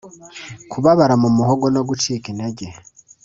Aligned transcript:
kubabara 0.71 1.15
mu 1.21 1.29
muhogo 1.37 1.65
no 1.75 1.81
gucika 1.87 2.25
intege 2.33 2.65